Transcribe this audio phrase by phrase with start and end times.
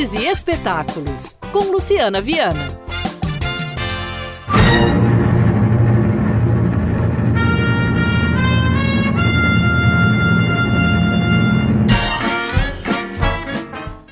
[0.00, 2.68] E Espetáculos, com Luciana Viana.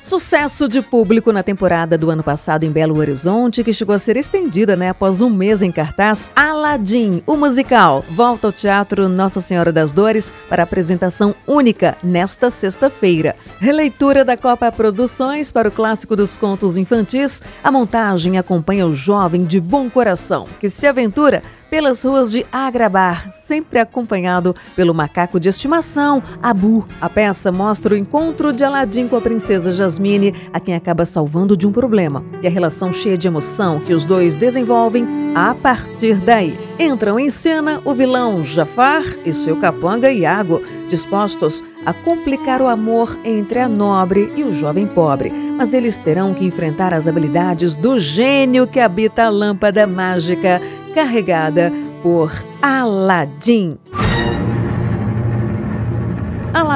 [0.07, 4.15] Sucesso de público na temporada do ano passado em Belo Horizonte, que chegou a ser
[4.15, 9.69] estendida né, após um mês em cartaz, Aladim, o musical, volta ao Teatro Nossa Senhora
[9.69, 13.35] das Dores para apresentação única nesta sexta-feira.
[13.59, 19.43] Releitura da Copa Produções para o clássico dos contos infantis, a montagem acompanha o jovem
[19.43, 25.49] de bom coração, que se aventura pelas ruas de Agrabar, sempre acompanhado pelo macaco de
[25.49, 26.85] estimação, Abu.
[27.01, 31.57] A peça mostra o encontro de Aladim com a princesa Jasmine, a quem acaba salvando
[31.57, 36.15] de um problema, e a relação cheia de emoção que os dois desenvolvem a partir
[36.15, 36.59] daí.
[36.79, 43.17] Entram em cena o vilão Jafar e seu capanga Iago, dispostos a complicar o amor
[43.23, 45.31] entre a nobre e o jovem pobre.
[45.57, 50.61] Mas eles terão que enfrentar as habilidades do gênio que habita a lâmpada mágica
[50.97, 53.77] carregada por Aladim.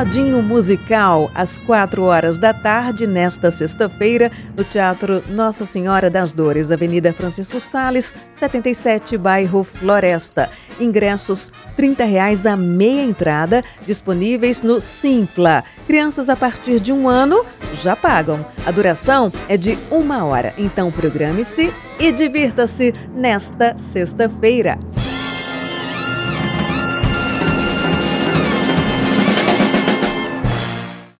[0.01, 6.71] Aladinho Musical, às 4 horas da tarde, nesta sexta-feira, no Teatro Nossa Senhora das Dores,
[6.71, 10.49] Avenida Francisco Sales, 77, bairro Floresta.
[10.79, 12.03] Ingressos R$ 30
[12.51, 15.63] a meia entrada, disponíveis no Simpla.
[15.85, 18.43] Crianças a partir de um ano já pagam.
[18.65, 24.79] A duração é de uma hora, então programe-se e divirta-se nesta sexta-feira.